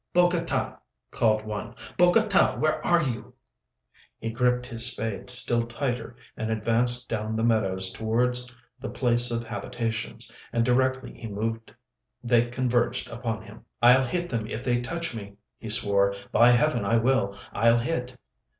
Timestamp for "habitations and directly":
9.43-11.13